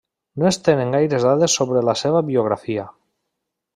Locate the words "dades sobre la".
1.29-1.95